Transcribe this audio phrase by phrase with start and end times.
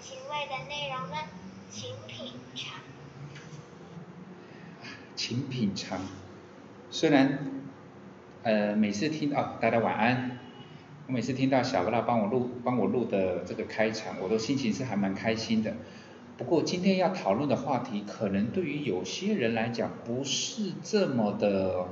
[0.00, 1.16] 情味的内容呢？
[1.70, 2.78] 请品尝。
[5.14, 6.00] 请品尝。
[6.90, 7.38] 虽然，
[8.42, 10.38] 呃，每次听到大家晚安，
[11.06, 15.74] 我每次听到小布拉帮我录帮我录的这个开场，我的心情是还蛮开心的。
[16.38, 21.88] 不过今天要讨论的话题，可能对于有些人来讲不是这么的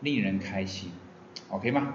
[0.00, 0.90] 令人开心
[1.48, 1.94] ，OK 吗？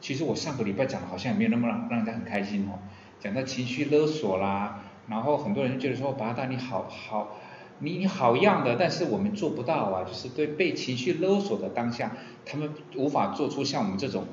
[0.00, 2.78] 其实我上个礼拜讲的好像也没有那么让让人家很开心哦，
[3.20, 7.36] 讲到情绪勒索啦，然后很多人觉得说，八大你好好，
[7.78, 14.26] 你你好样的，但是我们做不到啊，就是对被情绪勒索的当下，他们无法做出像我们这种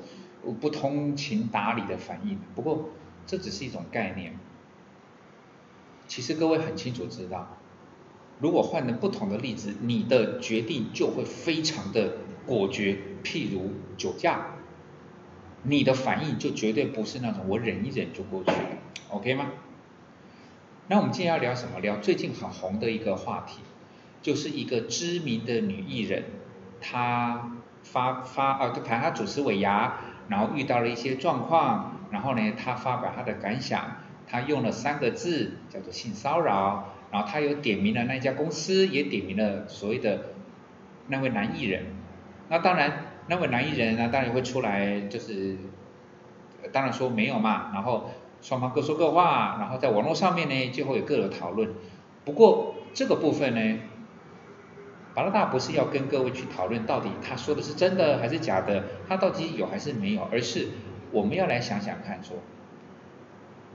[0.60, 2.38] 不通情达理的反应。
[2.54, 2.90] 不过
[3.26, 4.38] 这只是一种概念。
[6.06, 7.56] 其实各位很清楚知道，
[8.38, 12.98] 如果换成不同的例子，你的决定就会非常的果决。
[13.24, 14.53] 譬如酒驾，
[15.64, 18.68] 你的反应就绝对不是那种我忍一忍就过去了
[19.10, 19.46] ，OK 吗？
[20.88, 21.80] 那我们今天要聊什么？
[21.80, 23.60] 聊最近很红的一个话题，
[24.20, 26.24] 就是一个知名的女艺人，
[26.80, 33.96] 她发发啊，就，谈她主持尾牙，然后遇到了一些状况，然后呢，她发表她的感想。
[34.26, 40.34] 她用了三个字叫做性骚扰，然后她有点名了那家公司，也点名了所谓的
[41.08, 41.86] 那位男艺人。
[42.50, 45.56] 那当然，那位男艺人呢，当然会出来，就是
[46.72, 47.70] 当然说没有嘛。
[47.72, 48.10] 然后
[48.42, 51.70] 双方各说各话，然后在网络上面呢，就会有各有讨论。
[52.24, 53.80] 不过这个部分呢，
[55.14, 60.68] 巴拉大不是要跟各位去讨论到底他说的是真的还是假的，他到底有还是没有，而是
[61.12, 62.36] 我们要来想想看说。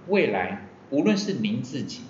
[0.08, 2.02] 未来，无论是您自己，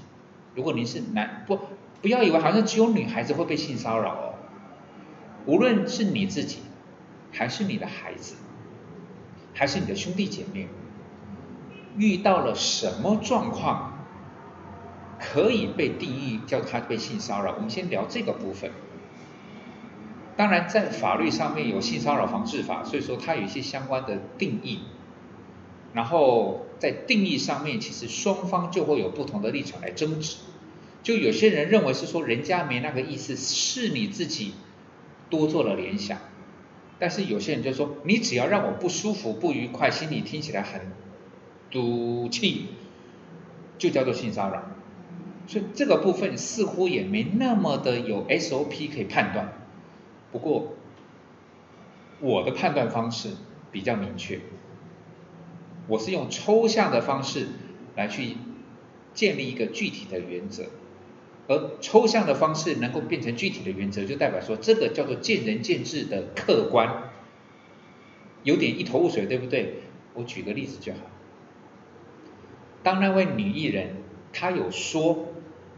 [0.56, 1.60] 如果您是男，不，
[2.02, 4.34] 不要以为好像只有女孩子会被性骚扰哦。
[5.46, 6.60] 无论是你自己，
[7.32, 8.36] 还是你的孩子，
[9.54, 10.68] 还是你的兄弟姐妹，
[11.98, 14.06] 遇到了什么状况，
[15.20, 17.54] 可以被定义叫他被性骚扰？
[17.56, 18.72] 我们先聊这个部分。
[20.36, 24.80] 当然，在法律上面有性骚扰防治法，所以说它有一些相关的定义。
[25.92, 30.38] 然后在定义上面，其实双方就会有不同的立场来争执。
[31.04, 34.54] 就有些人认为是说人家没那个意思，是你自己
[35.30, 36.20] 多做了联想。
[37.00, 40.82] 但是有些人就说，你只要让我不舒服、不愉快，心里听起来很
[41.72, 42.66] 赌气，
[43.78, 44.64] 就叫做性骚扰。
[45.48, 49.54] 所以这个部分似乎也没那么的有 SOP 可以判断。
[50.32, 50.76] 不过
[52.20, 53.30] 我的判断方式
[53.72, 54.42] 比较明确。
[55.88, 57.48] 我是用抽象的方式
[57.96, 58.36] 来去
[59.16, 60.66] 建立一个具体的原则，
[61.50, 67.12] 而抽象的方式能够变成具体的原则，就代表说这个叫做见仁见智的客观，
[68.44, 69.82] 有点一头雾水，对不对？
[70.14, 71.00] 我举个例子就好。
[72.84, 73.98] 当那位女艺人
[74.32, 75.34] 她有说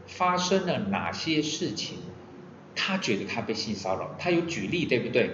[0.06, 1.96] 发生了哪些事情，
[2.76, 5.30] 她觉得她被性骚扰，她有举例，对不对？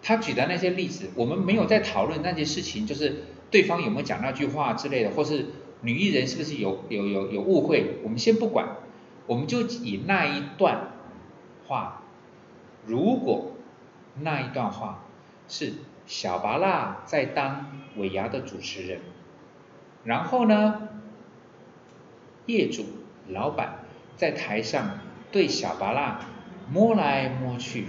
[0.00, 3.24] 她举的那些例子，我们没有在讨论那件事情，就是。
[3.50, 5.46] 对方有没有讲那句话之类的，或是
[5.82, 7.96] 女艺人是不是有有有有误会？
[8.04, 8.76] 我们先不管，
[9.30, 10.88] 我们就以那一段
[11.68, 12.02] 话，
[12.84, 13.52] 如果
[14.18, 15.04] 那一段话
[15.46, 15.74] 是
[16.04, 19.00] 小巴拉在当尾牙的主持人，
[20.02, 20.88] 然后呢，
[22.46, 22.84] 业主
[23.28, 23.84] 老板
[24.16, 24.98] 在台上
[25.30, 26.18] 对小巴拉
[26.68, 27.86] 摸来摸去，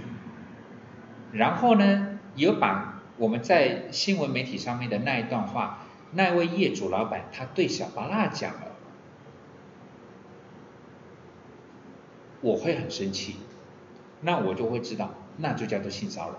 [1.32, 3.00] 然后呢，有把。
[3.18, 5.80] 我们在新闻媒体上面的那一段话，
[6.12, 8.68] 那位业主老板他对小巴拉讲了，
[12.42, 13.36] 我会很生气，
[14.20, 16.36] 那我就会知道，那就叫做性骚扰。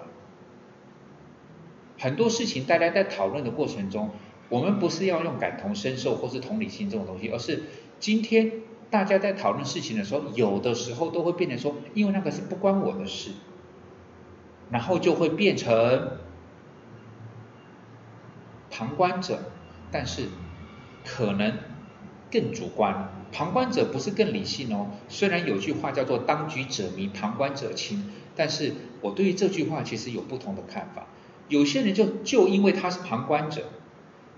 [1.97, 4.11] 很多事情大家在讨论的过程中，
[4.49, 7.63] 我们不是要用感同身受或是同理心这种东西，而是
[7.99, 8.51] 今天
[8.91, 13.31] 大家在讨论事情的时候，有的时候都会变成说，因为那个是不关我的事，
[14.69, 16.19] 然后就会变成。
[18.75, 19.37] 旁观者，
[19.91, 20.29] 但是
[21.05, 21.59] 可能
[22.33, 23.13] 更主观。
[23.31, 24.87] 旁观者不是更理性哦。
[25.07, 31.05] 虽然有句话叫做“当局者迷，旁观者清”，但是我对于这句话其实有不同的看法。
[31.47, 33.69] 有些人就就因为他是旁观者，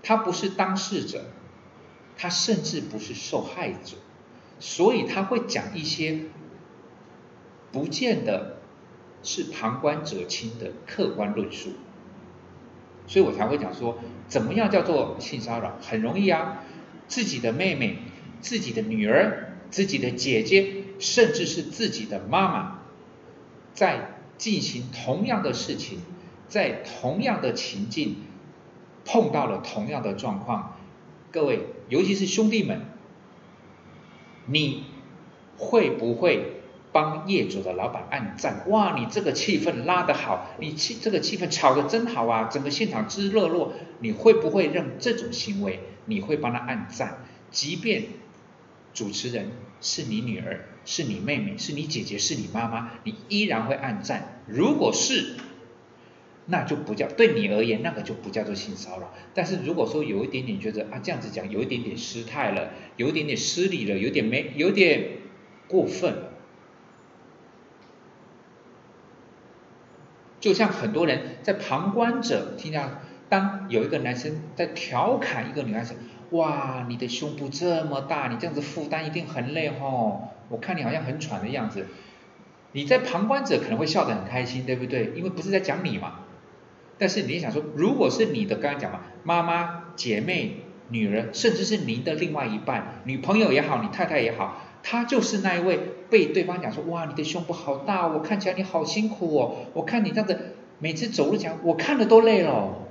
[0.02, 1.24] 他不是当事者，
[2.18, 3.96] 他甚至不是受害者，
[4.58, 6.20] 所以他会讲一些
[7.70, 8.58] 不见得
[9.22, 11.70] 是旁观者清的客观论述。
[13.06, 15.76] 所以我才会讲说，怎么样叫做性骚扰？
[15.80, 16.64] 很容易啊，
[17.08, 17.98] 自己的妹妹、
[18.40, 22.78] 自己的女儿、自己的姐姐，甚至是自己的妈妈，
[23.74, 26.00] 在进行同样的事情，
[26.48, 28.16] 在同样的情境，
[29.04, 30.76] 碰到了同样的状况，
[31.30, 32.82] 各位，尤其是兄弟们，
[34.46, 34.84] 你
[35.56, 36.60] 会不会
[36.92, 38.64] 帮业主的老板按赞？
[38.68, 47.18] 哇，你这个气氛拉得好，你气这个气氛炒得真好啊，整个现场之热络，你会不会让这种行为，你会帮他按赞？
[47.50, 48.04] 即便
[48.92, 49.50] 主持人
[49.80, 54.42] 是你女儿，是你妹妹，是你姐姐，是你妈妈，你依然会按赞。
[54.46, 55.36] 如果是，
[56.46, 59.12] 那就不叫对你而言，那个就不叫做性骚扰。
[59.34, 65.18] 但是如果说有一点点觉得啊，这样子讲有一点点失态了，有一点点失礼了，有点没有点
[65.66, 66.14] 过分，
[70.38, 75.94] 就像很多人在旁观者听到，当有一个男生在调侃一个女孩子，
[76.30, 81.86] 哇，你的胸部这么大，你这样子负担一定很累吼，我看你好像很喘的样子，
[82.72, 85.12] 你在旁观者可能会笑得很开心，对不对？
[85.16, 86.20] 因为不是在讲你嘛。
[86.98, 95.78] 但是你想说，如果是你的，刚刚讲嘛，妈妈、姐妹、女人，甚至是您的另外一半，女朋友也好，你太太也好，她就是那一位
[96.08, 102.86] 被对方讲说，哇，你的胸部好大，我看起来你好辛苦哦，我看你这样子每次走路讲，我看的都累了。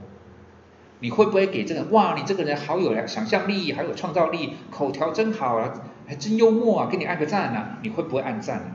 [1.05, 5.71] 你会不会给这个，哇，你这个人好有想象力，好有创造力，口条真好啊，
[6.07, 7.77] 还真幽默啊，给你按个赞啊？
[7.83, 8.73] 你会不会按赞？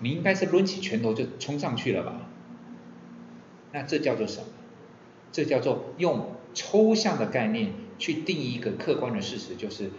[0.00, 2.12] 你应该是抡起拳头就冲上去了吧？
[3.72, 4.48] 那这叫做什么？
[5.32, 9.90] 这叫做用抽象的概念去定义一个客观的事实，就是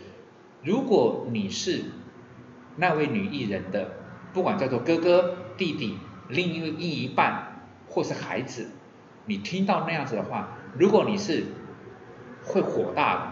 [0.62, 1.86] 如果你是
[2.75, 3.94] 那位女艺人的，
[4.31, 5.98] 不管叫做哥哥、弟弟、
[6.28, 8.68] 另一另一半或是孩子，
[9.29, 11.45] 你听到那样子的话，如果你是
[12.43, 13.31] 会火大的，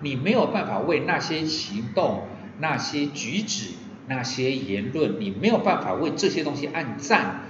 [0.00, 2.22] 你没有办法为那些行动、
[2.58, 3.74] 那些举止、
[4.06, 7.42] 那些言论，你没有办法为这些东西按赞，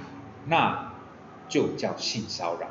[0.48, 0.92] 那。
[1.46, 2.68] 就叫性骚扰。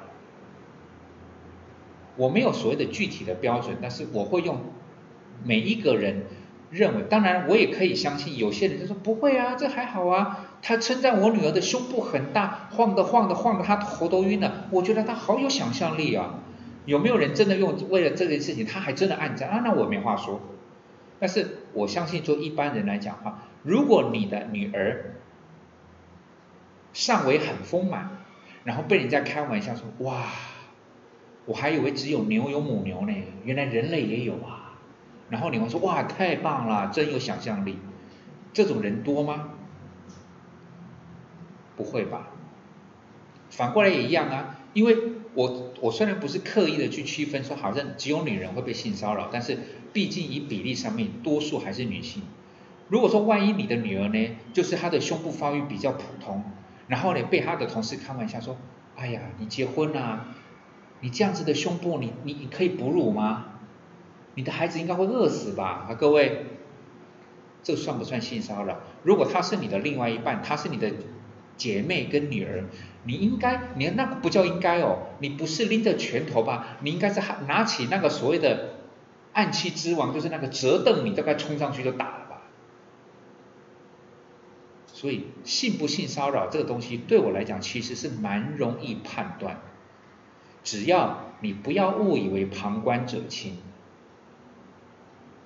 [2.16, 4.64] 我没有所谓的具体的标准，但是我会用
[5.44, 6.26] 每一个人
[6.72, 10.53] 认为，当然我也可以相信，有些人就说不会啊，这还好啊。
[10.64, 14.66] 他称赞我女儿的胸部很大，晃的晃的晃的，他头都晕了。
[14.72, 16.40] 我觉得他好有想象力啊。
[16.86, 19.62] 有没有人真的用为了这件事情，他还真的按赞啊？
[19.64, 20.42] 那我没话说。
[21.20, 25.18] 但是我相信，做一般人来讲话，如果你的女儿
[26.94, 28.10] 上围很丰满。
[28.64, 30.24] 然后被人家开玩笑说：“哇，
[31.46, 33.14] 我还以为只有牛有母牛呢，
[33.44, 34.80] 原来人类也有啊。”
[35.30, 37.78] 然后你会说：“哇，太棒了，真有想象力。”
[38.54, 39.50] 这种人多吗？
[41.84, 42.30] 不会吧。
[43.50, 44.98] 反过来也一样啊，因为
[45.34, 49.58] 我我虽然不是刻意的去区分说好像只有女人会被性骚扰，但是
[49.92, 52.24] 毕竟以比例上面，多数还是女性。
[52.88, 56.44] 如果说万一你的女儿呢，就是她的胸部发育比较普通。
[56.88, 58.58] 然后呢，被她的同事开玩笑说
[58.96, 60.28] ：“哎呀，你结婚啊？
[61.02, 63.46] 你这样子的胸部，你你你可以哺乳吗？
[64.36, 66.46] 你的孩子应该会饿死吧？”啊，各位，
[67.62, 68.80] 这算不算性骚扰？
[69.04, 70.92] 如果他是你的另外一半，他是你的
[71.58, 72.66] 姐妹跟女儿，
[73.04, 76.78] 你应该，你那个不叫应该哦，你不是拎着拳头吧？
[76.82, 78.76] 你应该是拿起那个所谓的
[79.34, 82.42] 暗器之王，就是那个折凳，你大概冲上去就打了吧。
[84.94, 89.60] 所以性不性骚扰这个东西对我来讲其实是蛮容易判断，
[90.64, 93.58] 只要你不要误以为旁观者清，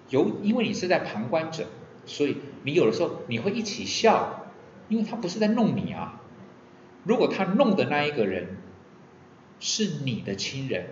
[0.09, 1.65] 有因为你是在旁观者，
[2.05, 4.46] 所以你有的时候你会一起笑，
[4.89, 6.21] 因为他不是在弄你啊。
[7.03, 8.57] 如果他弄的那一个人
[9.59, 10.87] 是你的亲人，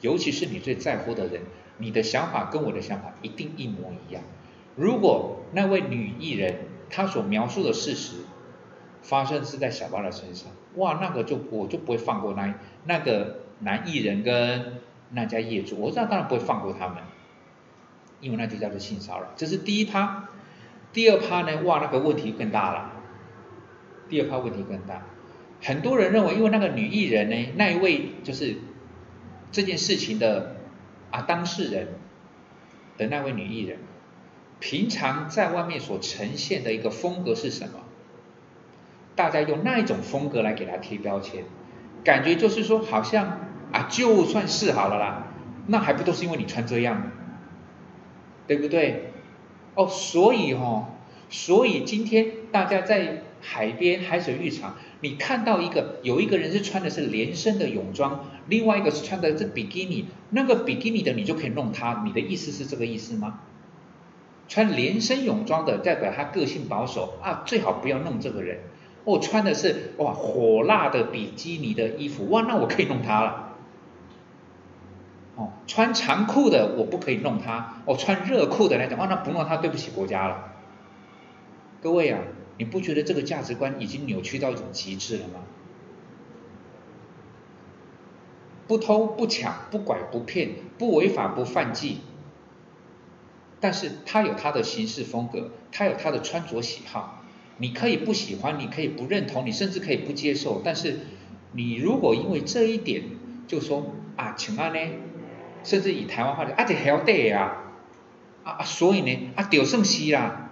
[0.00, 1.42] 尤其是你最在乎的人，
[1.78, 4.22] 你的想法跟我的想法一定一模一样。
[4.74, 6.56] 如果那位女艺人，
[6.90, 8.16] 她所描述的事实
[9.02, 12.54] 发生是在小巴的身上，哇，那个就我就不会放过那
[12.84, 14.80] 那个男艺人跟
[15.10, 16.98] 那家业主，我知道当然不会放过他们，
[18.20, 19.28] 因为那就叫做性骚扰。
[19.36, 20.28] 这是第一趴，
[20.92, 22.95] 第二趴呢，哇，那个问题更大了。
[24.08, 25.02] 第二趴问题更大，
[25.62, 28.56] 很多人认为，因为那个女艺人呢，那一位就是
[29.52, 30.56] 这件事情的
[31.10, 31.88] 啊当事人
[32.96, 33.78] 的那位女艺人。
[34.58, 37.80] 平常在外面所呈现的一个风格是什么？
[39.14, 41.44] 大家用那一种风格来给她贴标签，
[42.02, 43.38] 感觉就是说，好像
[43.70, 45.26] 啊，就算是好了啦，
[45.66, 47.10] 那还不都是因为你穿这样，
[48.46, 49.12] 对不对？
[49.74, 50.86] 哦，所以哦，
[51.28, 63.40] 所以今天大家在海边海水浴场，你看到一个有一个人是穿的是连身的泳装，另外一个是穿的是比基尼，那个比基尼的你就可以弄他，你的意思是这个意思吗？
[64.48, 68.60] 穿连身泳装的代表他个性保守啊，最好不要弄这个人。
[69.04, 73.54] 哦，穿的是哇火辣的比基尼的衣服，哇，那我可以弄他了。
[75.36, 80.54] 哦，穿长裤的我不可以弄他，哦，穿热裤的来讲，哦，那不弄他对不起国家了。
[81.82, 82.20] 各位啊，
[82.58, 85.40] 你不觉得这个价值观已经扭曲到一种极致了吗？
[88.66, 91.98] 不偷不抢不拐不骗不违法不犯纪，
[93.60, 97.22] 但是他有他的行事风格，他有他的穿着喜好，
[97.58, 100.98] 你可以不喜欢，你可以不认同，你甚至可以不接受，但是
[101.52, 103.04] 你如果因为这一点
[103.46, 104.80] 就说啊，请安呢？
[105.62, 107.62] 甚至以台湾话的啊，这晓得啊，
[108.42, 110.45] 啊啊，所以呢，啊，屌胜西啦，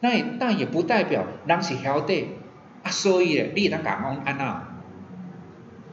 [0.00, 2.28] 那也那也不代表人是晓得，
[2.82, 4.68] 啊，所以，你当讲讲安那，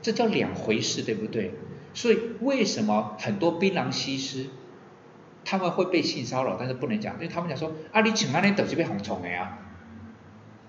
[0.01, 1.53] 这叫两回事，对不对？
[1.93, 4.47] 所以为什么很多槟榔西施
[5.45, 9.59] 他们会被性骚扰，但是不能讲，因为他们讲说啊，你请安呢，都是被红虫的呀，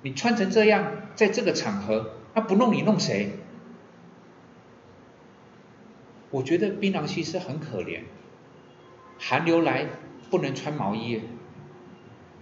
[0.02, 3.30] 你穿成这样，在这个场合，那不弄你弄谁？
[6.30, 8.00] 我觉得槟榔西施很可怜，
[9.18, 9.86] 寒流来
[10.30, 11.20] 不能穿毛衣，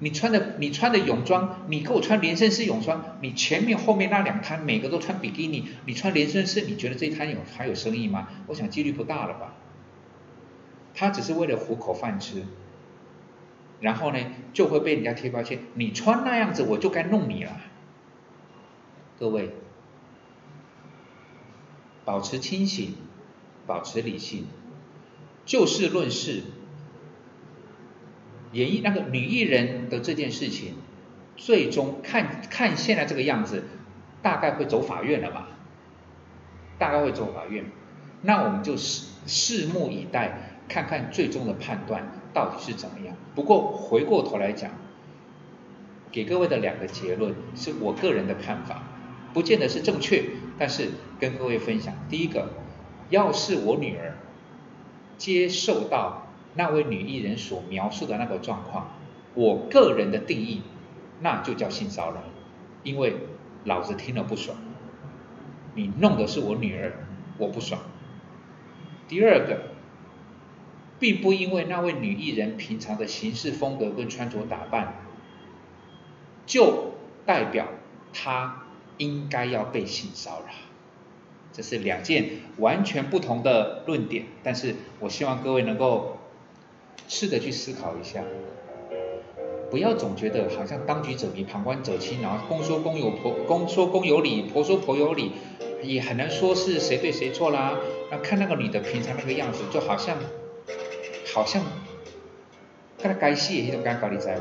[0.03, 8.29] 你穿的你穿的泳装，你给我穿连身式泳装，你前面后面那两摊每个都穿比基尼，你穿连身式，你觉得这一摊有还有生意吗？
[8.49, 9.55] 我想几率不大了吧。
[10.93, 12.43] 他只是为了糊口饭吃，
[13.81, 14.19] 然后呢
[14.53, 17.61] 就会被人家贴标签，你穿那样子我就该弄你了。
[19.19, 19.51] 各位，
[22.05, 22.95] 保持清醒。
[23.65, 24.47] 保持理性，
[25.47, 26.43] 就事论事。
[28.53, 30.75] 演绎那个女艺人的这件事情，
[31.37, 33.65] 最终看看现在这个样子，
[34.23, 35.49] 大概会走法院了吧？
[36.79, 37.65] 大概会走法院，
[38.23, 43.17] 那我们就拭拭目以待，看看最终的判断到底是怎么样。
[43.35, 44.71] 不过回过头来讲，
[46.11, 48.83] 给各位的两个结论是我个人的看法，
[49.33, 50.25] 不见得是正确，
[50.59, 51.95] 但是跟各位分享。
[52.09, 52.49] 第一个。
[53.11, 54.17] 要是我女儿
[55.19, 56.22] 接受到
[56.55, 58.93] 那位女艺人所描述的那个状况，
[59.35, 60.63] 我个人的定义，
[61.21, 62.23] 那就叫性骚扰，
[62.83, 63.17] 因为
[63.65, 64.57] 老子听了不爽，
[65.75, 66.93] 你弄的是我女儿，
[67.39, 67.81] 我不爽。
[69.09, 69.63] 第二个，
[70.99, 74.95] 并不因为那位女艺人平常的行事风格跟穿着打扮，
[76.47, 76.95] 就
[77.25, 77.69] 代表
[78.13, 78.65] 她
[78.99, 80.53] 应该要被性骚扰。
[81.53, 86.19] 这是两件完全不同的论点，但是我希望各位能够
[87.09, 88.25] 试着去思考一下，
[89.71, 95.33] 不要总觉得好像当局者迷，旁观者清，然后公说公有婆，公说公有理，婆说婆有理，
[95.83, 97.79] 也很难说是谁对谁错啦。
[98.11, 100.17] 那看那个女的平常那个样子，就好像
[101.35, 101.63] 好像
[102.99, 104.39] 看她该戏也一种尴尬的在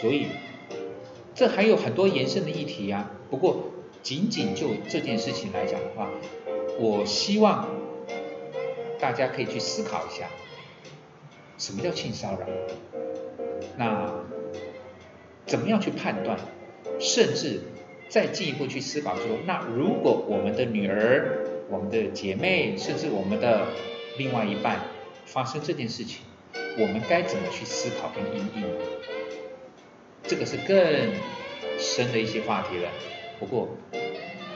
[0.00, 0.26] 所以
[1.34, 3.10] 这还有很多延伸的议题呀。
[3.30, 3.70] 不过。
[4.04, 6.10] 仅仅就这件事情来讲的话，
[6.78, 7.66] 我希望
[9.00, 10.28] 大家可以去思考一下，
[11.58, 12.46] 什么叫性骚扰？
[13.76, 14.12] 那
[15.46, 16.38] 怎么样去判断？
[17.00, 17.60] 甚至
[18.08, 23.66] 再进一步去思考说，那如果我们的女儿、我们的姐妹，甚至我们的
[24.16, 24.78] 另外一半
[25.26, 26.20] 发生这件事情，
[26.78, 28.62] 我们该怎么去思考跟应对？
[30.22, 30.76] 这个是更
[31.78, 32.88] 深的一些话题了。
[33.40, 33.68] 不过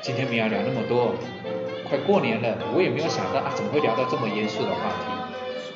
[0.01, 1.15] 今天没有聊那么多，
[1.89, 5.18] 快过年了，我也没有想到啊，怎么会聊到这么严肃的话题？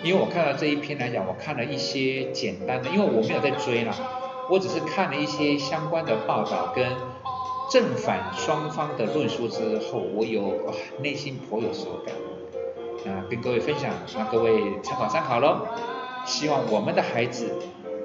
[0.02, 3.94] 因为我看到这一篇来讲，我看了一些简单的，因为我没有在追啦，
[4.50, 6.85] 我只是看了一些相关的报道跟
[7.71, 12.14] 正反双方的论述之后，我有内心颇有所感，
[13.12, 15.66] 啊，跟各位分享，让各位参考参考喽。
[16.25, 17.50] 希望我们的孩子，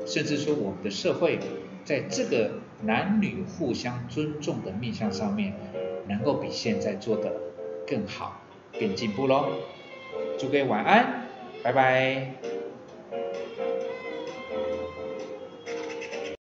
[0.05, 1.39] 甚至说我们的社会。
[1.85, 2.51] 在这个
[2.81, 5.53] 男女互相尊重的面向上面，
[6.09, 7.31] 能够比现在做的
[7.87, 8.41] 更好，
[8.77, 9.45] 更进步喽。
[10.37, 11.26] 祝各位晚安，
[11.63, 12.56] 拜拜。